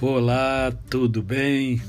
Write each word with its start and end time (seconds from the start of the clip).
Olá, 0.00 0.72
tudo 0.88 1.20
bem? 1.20 1.82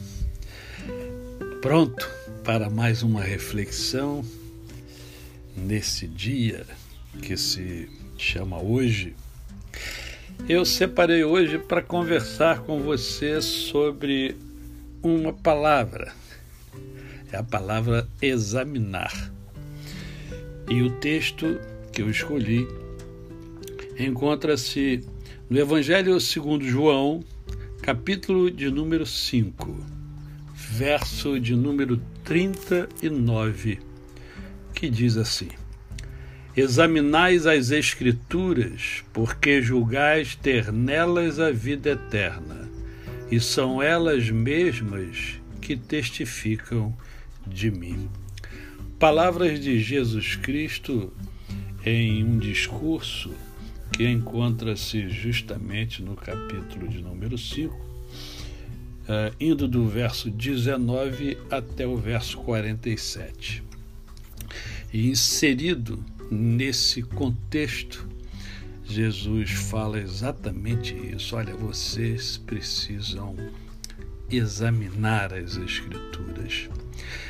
Pronto 1.62 2.10
para 2.44 2.68
mais 2.68 3.04
uma 3.04 3.22
reflexão 3.22 4.26
nesse 5.56 6.08
dia 6.08 6.66
que 7.22 7.38
se 7.38 7.88
chama 8.18 8.60
hoje. 8.60 9.16
Eu 10.48 10.66
separei 10.66 11.24
hoje 11.24 11.60
para 11.60 11.84
conversar 11.84 12.62
com 12.62 12.82
você 12.82 13.44
sobre 13.44 14.36
uma 15.04 15.32
palavra. 15.32 16.12
É 17.32 17.38
a 17.38 17.44
palavra 17.44 18.10
examinar. 18.20 19.32
E 20.68 20.82
o 20.82 20.90
texto 21.00 21.60
que 21.94 22.02
eu 22.02 22.10
escolhi 22.10 22.68
encontra-se 24.00 25.08
no 25.48 25.60
Evangelho 25.60 26.20
segundo 26.20 26.66
João, 26.66 27.24
capítulo 27.90 28.52
de 28.52 28.70
número 28.70 29.04
5, 29.04 29.76
verso 30.54 31.40
de 31.40 31.56
número 31.56 32.00
39, 32.24 33.80
que 34.76 34.92
diz 34.92 35.18
assim: 35.18 35.50
Examinais 36.56 37.48
as 37.48 37.72
Escrituras, 37.72 39.04
porque 39.12 39.60
julgais 39.60 40.36
ter 40.36 40.72
nelas 40.72 41.40
a 41.40 41.50
vida 41.50 41.90
eterna, 41.90 42.70
e 43.32 43.40
são 43.40 43.82
elas 43.82 44.30
mesmas 44.30 45.42
que 45.60 45.76
testificam 45.76 46.96
de 47.48 47.72
mim. 47.72 48.08
Palavras 49.00 49.60
de 49.60 49.80
Jesus 49.80 50.36
Cristo 50.36 51.12
em 51.84 52.24
um 52.24 52.38
discurso 52.38 53.34
que 53.92 54.08
encontra-se 54.08 55.10
justamente 55.10 56.02
no 56.02 56.16
capítulo 56.16 56.88
de 56.88 57.02
número 57.02 57.38
5, 57.38 57.89
uh, 59.10 59.36
indo 59.40 59.68
do 59.68 59.88
verso 59.88 60.30
19 60.30 61.38
até 61.50 61.88
o 61.88 61.98
verso 61.98 62.38
47. 62.40 63.64
E 64.94 65.10
inserido 65.10 66.04
nesse 66.32 67.02
contexto, 67.02 68.08
Jesus 68.84 69.52
fala 69.52 70.00
exatamente 70.00 70.96
isso. 70.96 71.36
Olha, 71.36 71.56
vocês 71.56 72.38
precisam 72.38 73.36
examinar 74.32 75.34
as 75.34 75.58
Escrituras. 75.58 76.70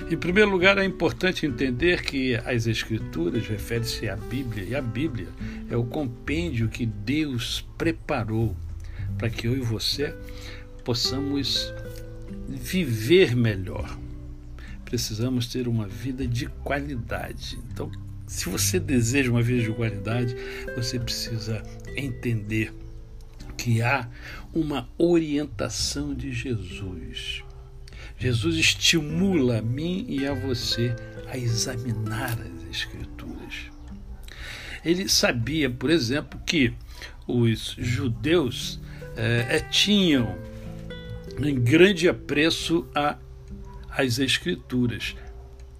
Em 0.09 0.17
primeiro 0.17 0.49
lugar, 0.49 0.77
é 0.77 0.85
importante 0.85 1.45
entender 1.45 2.01
que 2.01 2.35
as 2.35 2.67
Escrituras 2.67 3.47
refere-se 3.47 4.09
à 4.09 4.15
Bíblia, 4.15 4.63
e 4.63 4.75
a 4.75 4.81
Bíblia 4.81 5.27
é 5.69 5.77
o 5.77 5.83
compêndio 5.83 6.69
que 6.69 6.85
Deus 6.85 7.65
preparou 7.77 8.55
para 9.17 9.29
que 9.29 9.47
eu 9.47 9.55
e 9.55 9.59
você 9.59 10.15
possamos 10.89 11.71
viver 12.47 13.35
melhor. 13.35 13.95
Precisamos 14.83 15.45
ter 15.45 15.67
uma 15.67 15.87
vida 15.87 16.25
de 16.25 16.47
qualidade. 16.47 17.59
Então, 17.71 17.91
se 18.25 18.49
você 18.49 18.79
deseja 18.79 19.29
uma 19.29 19.43
vida 19.43 19.61
de 19.61 19.71
qualidade, 19.71 20.35
você 20.75 20.99
precisa 20.99 21.61
entender 21.95 22.73
que 23.55 23.83
há 23.83 24.09
uma 24.51 24.89
orientação 24.97 26.15
de 26.15 26.33
Jesus. 26.33 27.43
Jesus 28.17 28.55
estimula 28.55 29.59
a 29.59 29.61
mim 29.61 30.07
e 30.09 30.25
a 30.25 30.33
você 30.33 30.95
a 31.27 31.37
examinar 31.37 32.35
as 32.41 32.67
Escrituras. 32.67 33.69
Ele 34.83 35.07
sabia, 35.07 35.69
por 35.69 35.91
exemplo, 35.91 36.41
que 36.47 36.73
os 37.27 37.75
judeus 37.77 38.79
eh, 39.15 39.59
tinham 39.69 40.48
em 41.47 41.55
grande 41.55 42.07
apreço 42.09 42.87
a, 42.93 43.17
as 43.89 44.19
Escrituras. 44.19 45.15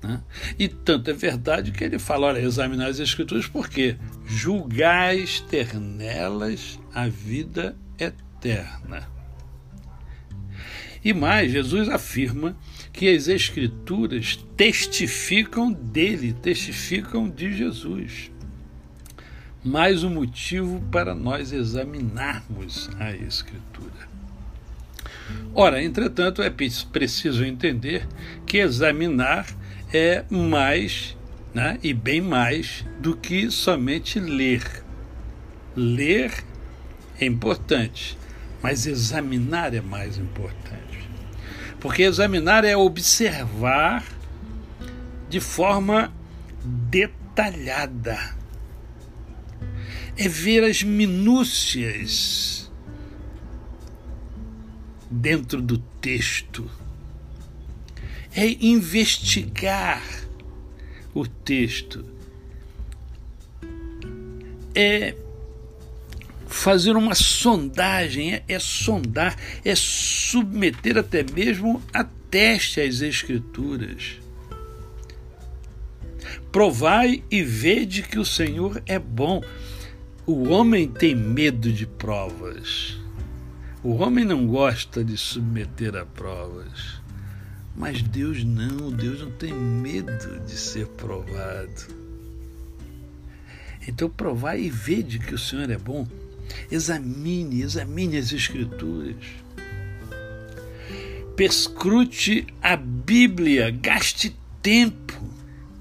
Né? 0.02 0.22
E 0.58 0.68
tanto 0.68 1.10
é 1.10 1.14
verdade 1.14 1.72
que 1.72 1.84
ele 1.84 2.00
fala: 2.00 2.28
olha, 2.28 2.40
examinar 2.40 2.88
as 2.88 3.00
Escrituras, 3.00 3.48
porque 3.48 3.98
julgais 4.26 5.42
ter 5.42 5.74
nelas 5.76 6.80
a 6.94 7.08
vida 7.08 7.76
eterna. 7.98 9.08
E 11.04 11.14
mais, 11.14 11.52
Jesus 11.52 11.88
afirma 11.88 12.58
que 12.92 13.08
as 13.08 13.28
Escrituras 13.28 14.36
testificam 14.58 15.72
dele, 15.72 16.34
testificam 16.34 17.30
de 17.30 17.56
Jesus. 17.56 18.32
Mais 19.64 20.04
um 20.04 20.10
motivo 20.10 20.82
para 20.92 21.14
nós 21.14 21.52
examinarmos 21.52 22.90
a 23.00 23.14
Escritura. 23.14 24.10
Ora, 25.54 25.82
entretanto, 25.84 26.42
é 26.42 26.50
preciso 26.50 27.44
entender 27.44 28.08
que 28.46 28.58
examinar 28.58 29.48
é 29.92 30.24
mais 30.30 31.18
né, 31.54 31.80
e 31.82 31.94
bem 31.94 32.22
mais 32.22 32.86
do 33.00 33.16
que 33.16 33.50
somente 33.50 34.20
ler. 34.20 34.64
Ler 35.76 36.32
é 37.20 37.26
importante, 37.26 38.18
mas 38.62 38.86
examinar 38.86 39.74
é 39.74 39.82
mais 39.82 40.18
importante. 40.18 41.10
Porque 41.80 42.04
examinar 42.04 42.66
é 42.66 42.76
observar 42.76 44.04
de 45.30 45.40
forma 45.40 46.14
detalhada. 46.64 48.18
É 50.18 50.28
ver 50.28 50.64
as 50.66 50.84
minúcias 50.84 52.69
dentro 55.10 55.62
do 55.62 55.78
texto. 55.78 56.70
É 58.36 58.48
investigar 58.62 60.04
o 61.14 61.26
texto. 61.28 62.06
É 64.76 65.16
fazer 66.50 66.96
uma 66.96 67.14
sondagem, 67.14 68.34
é, 68.34 68.44
é, 68.48 68.60
sondar, 68.60 69.36
é 69.64 69.76
submeter 69.76 70.98
até 70.98 71.24
mesmo 71.24 71.82
a 71.94 72.04
teste 72.04 72.82
às 72.82 73.02
Escrituras. 73.02 74.20
Provai 76.52 77.24
e 77.30 77.44
vede 77.44 78.02
que 78.02 78.18
o 78.18 78.26
Senhor 78.26 78.82
é 78.86 78.98
bom. 78.98 79.44
O 80.26 80.50
homem 80.50 80.88
tem 80.88 81.16
medo 81.16 81.72
de 81.72 81.86
provas. 81.86 82.98
O 83.82 83.96
homem 83.96 84.26
não 84.26 84.46
gosta 84.46 85.06
de 85.06 85.16
submeter 85.16 85.96
a 85.96 86.06
provas. 86.06 87.00
Mas 87.74 88.02
Deus 88.02 88.44
não, 88.44 88.92
Deus 88.92 89.22
não 89.22 89.32
tem 89.32 89.54
medo 89.54 90.38
de 90.42 90.52
ser 90.52 90.86
provado. 90.86 91.88
Então 93.88 94.10
provai 94.10 94.64
e 94.64 94.70
vede 94.70 95.18
que 95.18 95.34
o 95.34 95.38
Senhor 95.38 95.70
é 95.70 95.78
bom. 95.78 96.06
Examine, 96.70 97.62
examine 97.62 98.18
as 98.18 98.34
Escrituras. 98.34 99.16
Perscrute 101.38 102.48
a 102.62 102.76
Bíblia, 102.76 103.72
gaste 103.72 104.38
tempo 104.62 105.24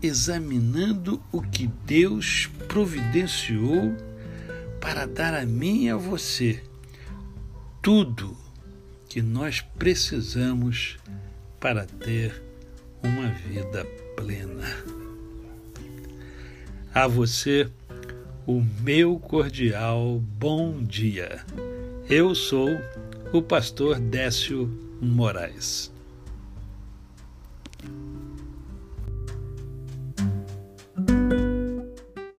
examinando 0.01 1.21
o 1.33 1.43
que 1.43 1.67
Deus 1.85 2.49
providenciou 2.69 3.93
para 4.81 5.05
dar 5.05 5.35
a 5.35 5.45
mim 5.45 5.87
e 5.87 5.91
a 5.91 5.97
você 5.97 6.63
tudo 7.89 8.37
que 9.09 9.23
nós 9.23 9.63
precisamos 9.63 10.99
para 11.59 11.87
ter 11.87 12.43
uma 13.03 13.31
vida 13.31 13.83
plena. 14.15 14.63
A 16.93 17.07
você, 17.07 17.67
o 18.47 18.63
meu 18.83 19.19
cordial 19.19 20.23
bom 20.39 20.85
dia. 20.85 21.43
Eu 22.11 22.35
sou 22.35 22.69
o 23.33 23.41
pastor 23.41 23.99
Décio 23.99 24.71
Moraes. 25.01 25.91